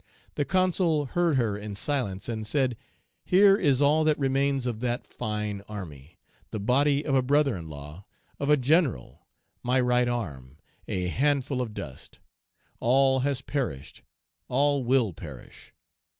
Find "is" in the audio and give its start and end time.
3.55-3.83